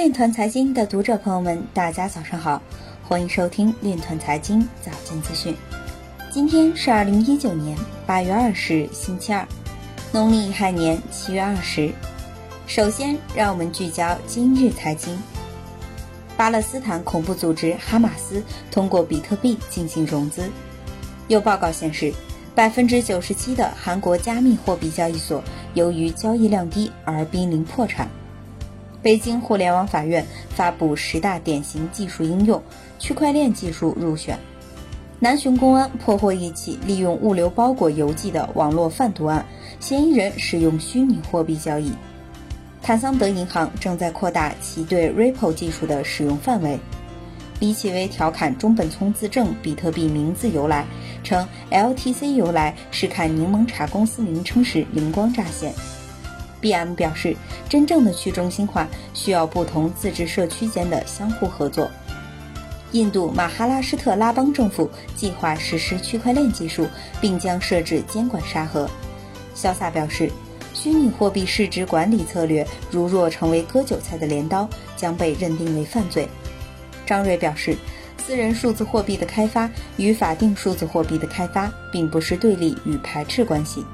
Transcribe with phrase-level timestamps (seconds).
[0.00, 2.62] 链团财经的读者朋友们，大家早上好，
[3.06, 5.54] 欢迎收听链团财经早间资讯。
[6.32, 9.46] 今天是二零一九年八月二十日，星期二，
[10.10, 11.92] 农历亥年七月二十。
[12.66, 15.22] 首先，让我们聚焦今日财经。
[16.34, 20.48] 巴勒斯坦恐怖组织哈马斯通过比特币进行融资。
[21.28, 22.10] 有报告显示，
[22.54, 25.44] 百分之九十七的韩国加密货币交易所
[25.74, 28.08] 由于交易量低而濒临破产。
[29.02, 32.62] 北京互联网法院发布十大典型技术应用，
[32.98, 34.38] 区块链技术入选。
[35.18, 39.46] 南浔公安破获一起利用物流包裹邮寄的网络贩毒案，
[39.78, 41.92] 嫌疑人使用虚拟货币交易。
[42.82, 46.78] 坦桑德银行正在扩大其对 Ripple 技术的使用范围。
[47.58, 50.86] 李启微调侃中本聪自证比特币名字由来，
[51.22, 55.74] 称 LTC 由来是看柠檬茶公司名称时灵光乍现。
[56.60, 57.36] BM 表示，
[57.68, 61.90] 真正的去中心化需要不同自治社区间的相互合作。
[62.92, 66.86] 印度马哈拉施特拉邦政府计划实施区块链技术，
[67.20, 68.90] 并将设置监管沙盒。
[69.54, 70.30] 潇洒表示，
[70.74, 76.28] 虚拟货币市值管理策略如若成为割韭菜的镰刀，将被认定为犯罪。
[77.06, 77.76] 张瑞表示，
[78.26, 83.84] 私人数字货币的开发与法定数字货币的开发并不是对立与排斥关系。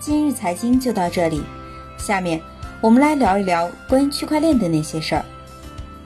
[0.00, 1.42] 今日财经就到这里。
[1.98, 2.40] 下面
[2.80, 5.24] 我们来聊一聊关于区块链的那些事儿。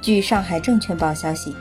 [0.00, 1.54] 据上海证券报消息，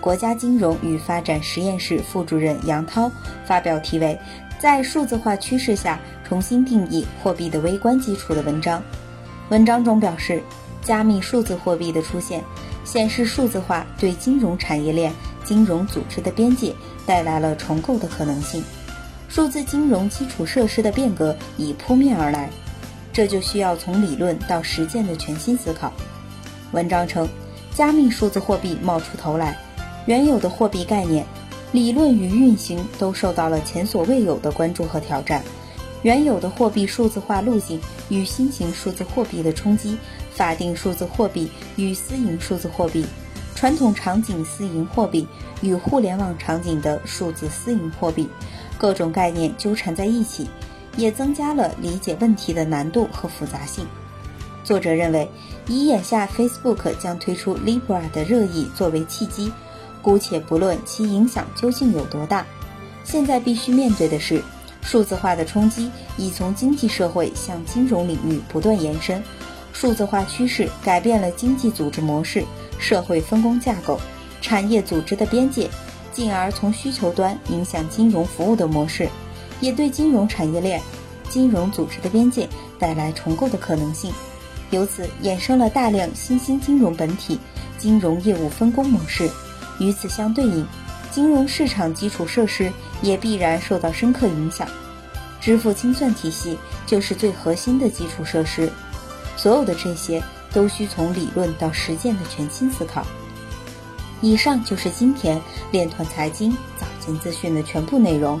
[0.00, 3.10] 国家金融与发展实验室副主任杨涛
[3.44, 4.18] 发表题为
[4.60, 8.82] 《在数字化趋势下重新定义货币的微观基础》的文章。
[9.50, 10.42] 文章中表示，
[10.82, 12.42] 加密数字货币的出现，
[12.84, 15.12] 显示数字化对金融产业链、
[15.44, 16.74] 金融组织的边界
[17.06, 18.64] 带来了重构的可能性。
[19.28, 22.50] 数字金融基础设施的变革已扑面而来。
[23.16, 25.90] 这就需要从理论到实践的全新思考。
[26.72, 27.26] 文章称，
[27.74, 29.58] 加密数字货币冒出头来，
[30.04, 31.24] 原有的货币概念、
[31.72, 35.42] 理论与运行都受到了前所未有的关注和挑战。
[36.02, 37.80] 原有的货币数字化路径
[38.10, 39.96] 与新型数字货币的冲击，
[40.34, 43.06] 法定数字货币与私营数字货币，
[43.54, 45.26] 传统场景私营货币
[45.62, 48.28] 与互联网场景的数字私营货币，
[48.76, 50.50] 各种概念纠缠在一起。
[50.96, 53.86] 也增加了理解问题的难度和复杂性。
[54.64, 55.30] 作者认为，
[55.68, 59.52] 以眼下 Facebook 将推出 Libra 的热议作为契机，
[60.02, 62.44] 姑且不论其影响究竟有多大，
[63.04, 64.42] 现在必须面对的是，
[64.82, 69.22] 数字化的冲击已从经济社会向金融领域不断延伸。
[69.72, 72.44] 数字化趋势改变了经济组织模式、
[72.78, 74.00] 社会分工架构、
[74.40, 75.68] 产业组织的边界，
[76.12, 79.08] 进而从需求端影响金融服务的模式。
[79.60, 80.80] 也对金融产业链、
[81.28, 84.12] 金融组织的边界带来重构的可能性，
[84.70, 87.38] 由此衍生了大量新兴金融本体、
[87.78, 89.30] 金融业务分工模式。
[89.78, 90.66] 与此相对应，
[91.10, 92.72] 金融市场基础设施
[93.02, 94.66] 也必然受到深刻影响。
[95.40, 98.70] 支付清算体系就是最核心的基础设施。
[99.36, 103.06] 所有的这些都需从理论到实践的全新思考。
[104.22, 105.40] 以上就是今天
[105.70, 108.40] 链团财经早间资讯的全部内容。